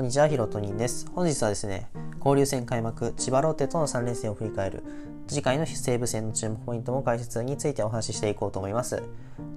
[0.00, 1.06] こんにちは、ヒロトニンです。
[1.14, 4.82] 本日はですね、交流戦開幕、千葉ロッテとの3連戦を振り返る、
[5.28, 9.02] 次回の西武戦の注目ポイントも解説についてお話ししていこうと思います。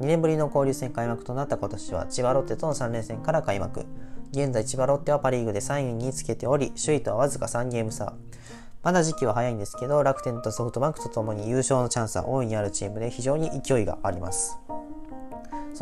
[0.01, 3.85] 2年ぶりの交流戦開幕となった今年は、千葉ロッテとの3連戦から開幕。
[4.33, 8.13] 現在、千葉ロッテはパ・リーグで3位につけており、首位とはわずか3ゲーム差。
[8.83, 14.59] まだ時期は早いんですけど、楽天とソフトバンクとともに優勝のチャンスは大いにあるチームで非常に勢いがあります。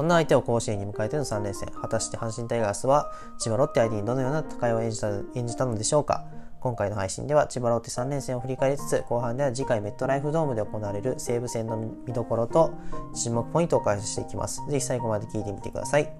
[0.02, 1.69] そんな相手を甲子園に迎えての3連戦。
[1.79, 6.25] 果たして阪神タイガースは千葉ロッテ相手にどのような戦いを演じた演じたのでしょうか？
[6.59, 12.73] 今回の配信では千葉ロッテ3連戦を振り返りつつ、後半では次回メットライフドームで行われる西武戦の見どころと
[13.14, 14.64] 注目ポイントを解説していきます。
[14.71, 16.11] ぜひ最後まで聞いてみてください。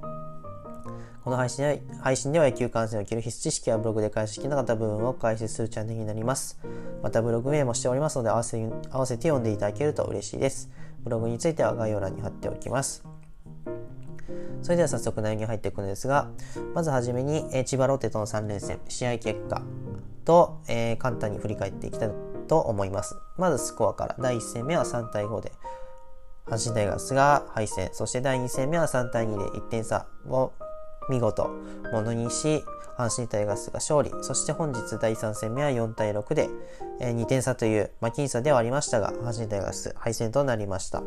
[1.24, 6.60] この配信では配信では野球観戦を切る必須知識やブログで解説できなかった部分を解説するチャンネルになります。
[7.02, 10.70] またブログ名もしておりますので合わせ合わせて読んでいただけると嬉しいです。
[11.04, 13.04] ブログについては概要欄に貼っておきます。
[14.62, 16.30] それでは早速内容に入っていくのですが、
[16.74, 19.62] まずはじめに、え、千葉ロッテとの3連戦、試合結果
[20.26, 22.12] と、えー、簡単に振り返っていきたい
[22.48, 23.16] と思います。
[23.38, 25.52] まずスコアから、第1戦目は3対5で、
[26.46, 30.52] 阪神タイガースが敗戦、そして第2戦目は3対2で1点差を
[31.10, 31.50] 見事
[31.92, 32.64] ものにし、
[32.98, 36.50] 阪神タイガースが勝利、そして本日第3戦目は4対6で、
[37.00, 41.02] えー、2点差という、まあ、僅差ではありましたが、阪神タイガース敗戦となりました。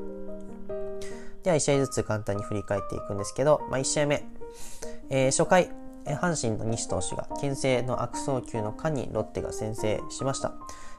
[1.44, 4.24] では1試合ずつ簡単に振り返っていくんですけど、まあ、1試合目、
[5.10, 5.70] えー、初回、
[6.06, 10.54] 阪神の西投手が牽制の悪送球の間にロッテが先制しました。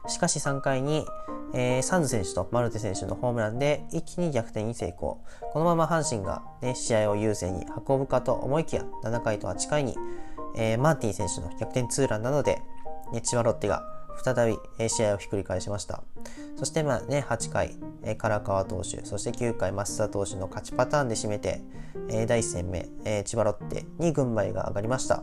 [0.08, 1.04] しかし3回に、
[1.52, 5.20] えー、サンズ選手とマルテ選手のホームランで一気に逆転に成功。
[5.52, 9.96] このまま阪神が、ね、試合を優勢に運ぶかと思いきや、7回と8回に、
[10.56, 12.62] えー、マーティン選手の逆転ツーランなどで、
[13.12, 16.02] ね、千葉ロッテが再び試合をひっくり返しました。
[16.56, 17.76] そしてまあね、8回、
[18.18, 21.62] 唐川投手、そして9回、増田投手の勝ちパターンで締めて、
[22.26, 22.88] 第1戦目、
[23.24, 25.22] 千葉ロッテに軍配が上がりました。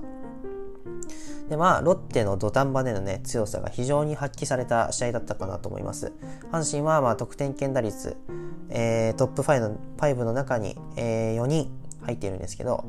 [1.50, 6.13] でまあ、ロッテの土壇場での、ね、強さが非常に発揮された試合だったかなと思います。
[6.51, 8.16] 阪神はまあ得点圏打率、
[8.69, 11.69] えー、トップ5の ,5 の中に、えー、4人
[12.01, 12.85] 入っているんですけど、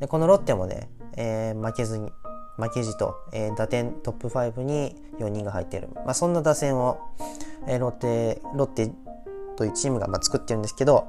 [0.00, 2.12] でこのロッテもね、えー、負けずに、
[2.56, 5.88] 負けじと、えー、打点トップ5に4人が入っている。
[5.94, 6.98] まあ、そんな打線を、
[7.66, 8.92] えー、ロッテ、ロッテ
[9.56, 11.08] というチームが、まあ、作ってるんですけど、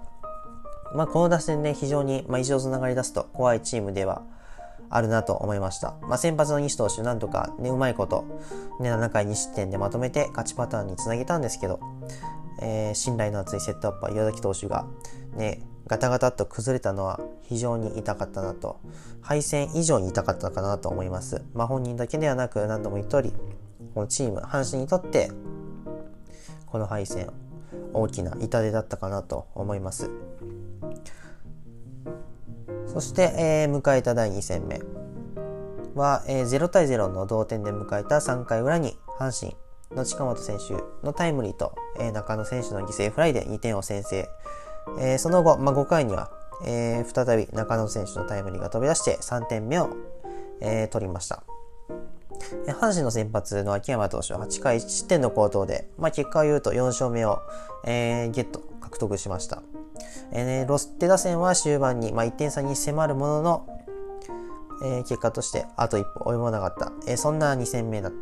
[0.94, 4.24] まあ、この打線ね、非常に、まあ、異常つながり出すと怖いチームでは
[4.90, 5.96] あるなと思いました。
[6.02, 8.24] まあ、先発の西投手、なんとかね、うまいこと、
[8.80, 11.80] ね、7回2失点でまとめて勝ちパターンにつなげたんですけど、
[12.62, 14.86] えー、信頼の厚いセットアッパー、岩崎投手が、
[15.36, 18.80] ね、ガタガタと崩れたのは非常に痛かったなと、
[19.22, 21.44] 敗戦以上に痛かったかなと思います。
[21.54, 23.34] まあ、本人だけではなく何度も言った通り、
[23.94, 25.32] このチーム、阪神にとって、
[26.66, 27.32] この敗戦、
[27.94, 30.10] 大きな痛手だったかなと思います。
[32.88, 34.82] そして、えー、迎えた第2戦目
[35.96, 39.56] は、えー、0対0の同点で迎えた3回裏に阪神
[39.96, 40.74] の近本選手
[41.06, 44.28] のタイムリーと、えー、中野選手の犠牲フライで2点を先制。
[45.00, 46.32] えー、その後、まあ、5回には、
[46.64, 49.90] えー、再び中野選手のタイムリーが飛び出して3点目を、
[50.62, 51.44] えー、取りました。
[52.68, 57.40] 阪神の先発の秋山投手は8回1失点の好投で、まあ、結果を言うと4勝目を、
[57.86, 59.64] えー、ゲット、獲得しました。
[60.32, 63.68] えー、ロステ打線は終盤に、まあ、1点差に迫るものの、
[64.84, 68.14] えー、結果としてあと一歩及ばなかった、えー、そんな2戦目だっ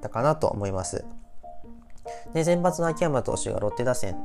[0.00, 1.04] たかなと思います。
[2.34, 4.16] で、先発の秋山投手がロッテ打線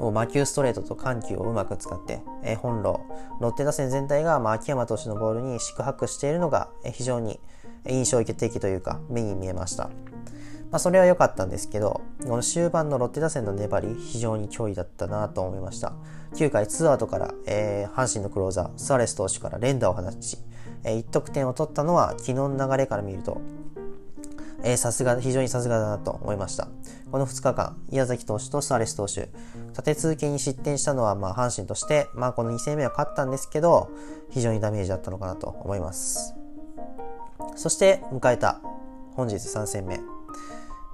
[0.00, 3.00] 魔球ストレートと緩急をうまく使って、えー、本路、
[3.40, 7.38] ロッテ打線全体が、まあ、秋山投手のボールに宿泊しているのが、えー、非常に
[7.88, 9.90] 印象的というか、目に見えました。
[10.70, 15.92] まあ、それは良かったんですけど、この終盤のロッテ打線の粘り、非常に脅威だったなと思いました。
[16.34, 20.38] 9回2アウトから、えー、阪神のクローザー、スアレス投手から連打を放ち、
[20.82, 23.40] えー、1得点を取ったのは、昨日の流れから見ると、
[24.64, 26.68] えー、さすが、非常にさすがだなと思いました。
[27.12, 29.28] この2日間、宮崎投手とスアレス投手、
[29.68, 33.90] 立て続けに失点したのは、まあ、阪神として、まあ、この2戦目は勝ったんですけど、
[34.30, 36.34] 非常にダメージだったのかなと思います。
[37.56, 38.60] そして、迎えた、
[39.14, 40.00] 本日3戦目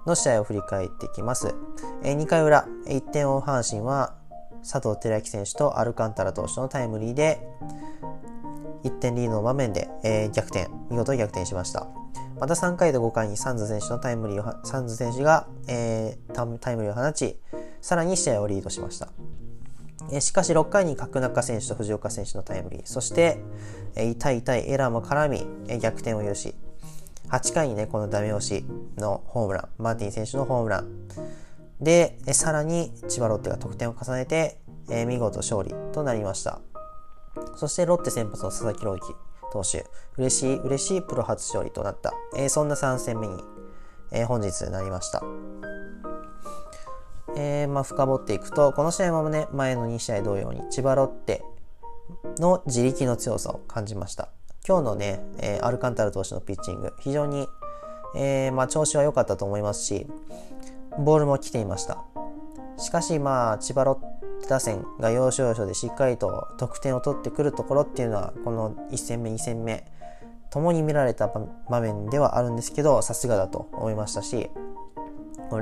[0.05, 1.55] の試合を振り返っていきます。
[2.03, 4.15] えー、2回裏、1点を阪神は、
[4.69, 7.41] 佐藤輝明選手とアルカンタラ投手のタイムリーで、
[8.83, 12.00] 1点リードの場面で、えー、逆転、見事逆転しました。
[12.41, 17.39] また3回と5回にサンズ選手のタイムリーを、サンズ選手が、えー、タイムリーを放ち、
[17.83, 19.09] さらに試合をリードしました。
[20.11, 23.39] えしかし6回に角中選手と藤岡選手のタイムリー、そして、
[23.95, 26.55] え痛い痛いエラーも絡み、え逆転を許し、
[27.29, 28.65] 8回にね、このダメ押し
[28.97, 30.89] のホームラン、マーティン選手のホームラン。
[31.79, 34.59] で、えさらに千葉ロッテが得点を重ねて、
[34.89, 36.61] え見事勝利となりました。
[37.57, 39.15] そしてロッテ先発の佐々木朗希
[39.51, 39.87] 投手、
[40.17, 43.43] 嬉しい、嬉しいプロ初勝利となった、えー、そんな3戦目に、
[44.13, 45.23] えー、本日なりました。
[47.37, 51.45] えー、まあ、深掘っていくと、この試合もね、前の2試合同様に、千葉ロッテ
[52.39, 54.29] の自力の強さを感じました。
[54.67, 57.49] 今日のね、え、アルカンタル投手のピッチング、非常に、
[58.17, 60.07] え、まあ、調子は良かったと思いますし、
[60.99, 62.05] ボールも来ていました。
[62.79, 64.10] しかし、まあ、千葉ロッテ
[64.51, 69.87] 打線が要所要所でしっかりと得点を取ってくるところっていうのは、この1戦目、2戦目、
[70.51, 74.51] 共に見られた場面ではあるんですけど、さすがだと思いましたし、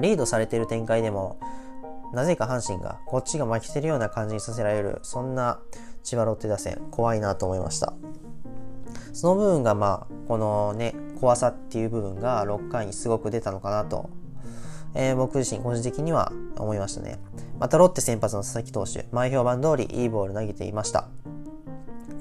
[0.00, 1.38] リードされている展開でも、
[2.14, 5.60] なぜか阪神がこっちが負けてるような感じにさせられる、そんな
[6.02, 7.92] 千葉ロッテ打線、怖いなと思いました。
[9.12, 14.08] その部分がまあ、このね、怖さっていう部分が6回にすごく出たのかなと、
[14.94, 17.18] えー、僕自身個人的には思いましたね。
[17.58, 21.08] またロッテ先発の佐々木投手、前評判通りいいボール投げていました。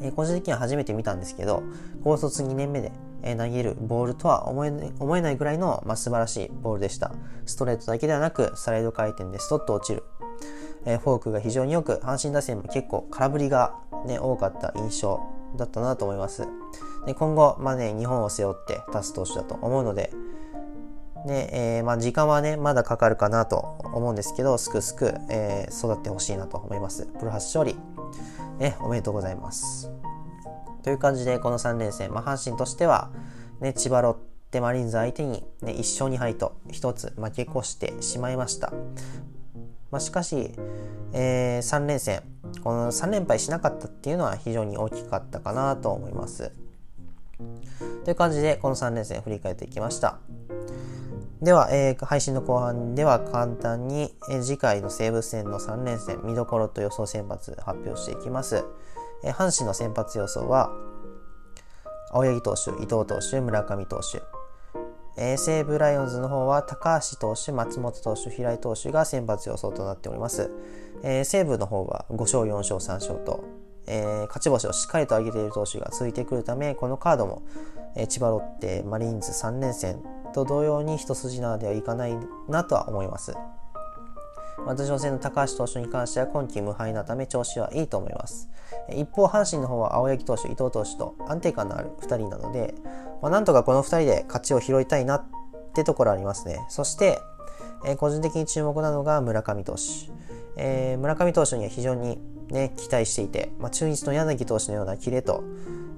[0.01, 1.63] えー、個人的には初めて見たんですけど、
[2.04, 2.92] 高卒2年目で
[3.24, 7.12] え投げるボールとは思え思えないぐらいの、まあ、素晴らしいボールでした。
[7.45, 10.04] ストレートだけではなく、スライド回転でストッと落ちる。
[10.86, 13.75] えフォークが非常によく、阪神打線も結構空振りが、
[14.06, 15.19] ね、多かった印象
[15.57, 16.48] だったなと思います。
[17.06, 20.12] で今後、まあね、日本を背負って立つ投手だと思うので、
[21.25, 27.05] ねえー、まあ、時間はね、まだかかるかなと思うんですけど、すくすく、えー、育ってほしいなと思います。
[27.19, 27.75] プロ初勝利、
[28.59, 29.91] ね、おめでとうございます。
[30.83, 33.11] という感じで、この3連戦、まあ、阪神としては、
[33.59, 34.13] ね、千葉ロッ
[34.51, 38.71] テマリーンズ相手に、ね、1勝2敗と1つ負け越してしまいました。
[39.91, 40.53] まあ、しかし、
[41.13, 42.21] えー、3連戦、
[42.63, 46.51] この3連敗しなかったっていうのは非常に大きかったかなと思います。
[48.05, 50.19] という感じで、この3連戦振り返っていきました。
[51.42, 58.66] では、えー、配信の後半では簡単に、えー、次回の西武戦の3連戦、見どころと予想先発発表していきます。
[59.24, 60.72] えー、阪神の先発予想は、
[62.12, 64.22] 青柳投手、伊藤投手、村上投手。
[65.19, 70.50] えー、西武ライオンズの方は高橋投手、松本投手、平井投手が先発予想となっております。
[71.04, 73.44] えー、西武の方は5勝、4勝、3勝と、
[73.86, 77.44] えー、勝ち星をしっかりと上げている投手が続いてくるため、このカードも、
[77.95, 80.01] えー、千葉ロッテ、マリーンズ3連戦
[80.38, 82.16] と同様に一筋縄ではいかない
[82.48, 83.34] なとは思います。
[84.66, 88.50] 私の戦の高橋投手に関しては今季無敗なため調子はいいと思います。
[88.89, 92.75] 一方、阪神の方は青柳投手、伊藤投手と安定感のある2人なので、
[93.22, 95.24] まあ、なんとかこの2人で勝ちを拾いたいなっ
[95.74, 96.66] てところありますね。
[96.69, 97.19] そして、
[97.86, 99.81] えー、個人的に注目なのが村上投手。
[100.57, 102.19] えー、村上投手には非常に、
[102.50, 105.44] ね、期待していて、まあ、中日の柳投手のようなキレと、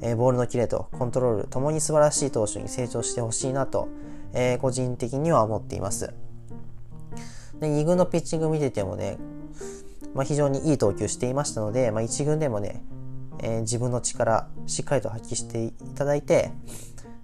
[0.02, 3.88] えー、ボールのキレとコントロールともに素晴らしい投手に成長してほしいなと、
[4.34, 6.14] え個人的には思っています。
[7.60, 9.18] で、2軍のピッチング見ててもね、
[10.14, 12.84] まあ、非常にいい投球していましたので、まあ、1軍でもね、
[13.40, 16.52] えー、自分の力しっかりと発揮していただいて、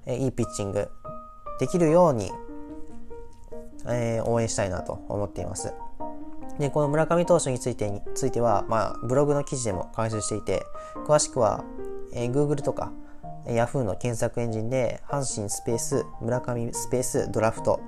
[0.06, 0.90] えー、いいピッチング
[1.60, 2.32] できるように、
[3.88, 5.74] えー、応援したいなと思っています。
[6.60, 10.66] で、この村上投手についてについては、まあ、ブログの記事でも解説していて、
[11.06, 11.64] 詳しくは、
[12.14, 12.92] えー、Google とか
[13.48, 17.80] Yahoo の検索エンジンで、阪神スペース、村上スペース、ドラフト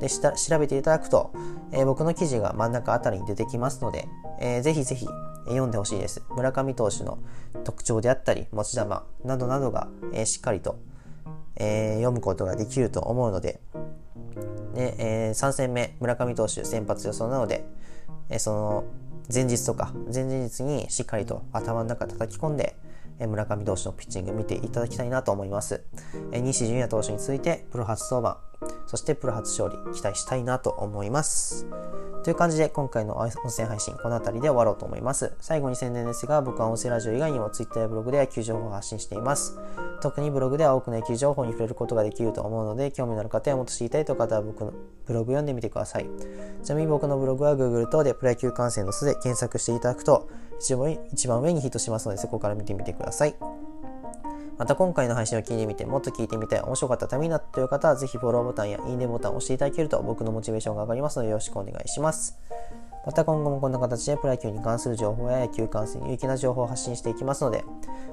[0.00, 1.32] でした調べていただくと、
[1.72, 4.08] えー、僕の記事が真ん中あたりに出てきますので、
[4.40, 5.06] えー、ぜひぜひ
[5.46, 6.22] 読んでほしいです。
[6.30, 7.18] 村上投手の
[7.64, 8.84] 特徴であったり、持ち球
[9.24, 10.78] などなどが、えー、しっかりと、
[11.56, 13.60] えー、読むことができると思うので、
[14.74, 17.64] でえー、3戦目、村上投手先発予想なので、
[18.28, 18.84] えー、その
[19.32, 22.76] 前日とか前々日にしっかりと頭の中叩き込んで、
[23.18, 25.84] 村上投手のピッチング見ていただきたいなと思います。
[26.32, 28.40] 西純也投手についてプロ初登板、
[28.86, 31.66] そしてプロ初勝利期待したいなと思います。
[32.22, 35.32] という感じで今回の音声配信この辺りで終わろうと思います。
[35.40, 39.58] 最後に宣伝ですが僕は音声ラジオ以外にも Twitter やブログで野球情報を発信しています。
[40.02, 44.72] 特にブログでは多くの野球情報に触れることができると思うので興味のある方やもっと知りたいという方は僕の
[45.06, 46.10] ブログ読んでみてください。
[46.64, 50.28] ちなみに僕のブログは Google 等でプロ野球観戦の巣で検索していただくと
[50.58, 50.74] 一
[51.28, 53.36] 番上にヒットしますのでそこから見てみてください。
[54.58, 62.38] また今回の配信を聞いてみて、もっと聞いてみたい、面白かったためになったという方は、ぜひフォローボタンやいいねボタンを押していただけると僕のモチベーションが上がりますのでよろしくお願いします。
[63.04, 67.64] また今後もこんな形でプロ野球に関する情報や野球観戦、有益な情報を発信していきますので、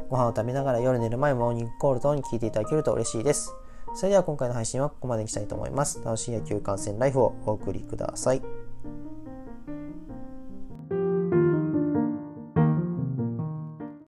[0.10, 3.54] ご飯を食べながら夜寝る前、モーニングコール等に聞いていただけると嬉しいです。
[3.96, 6.02] それでは今回の配信はここまでにしたいと思います。
[6.04, 8.63] 楽しい野球観戦ライフをお送りください。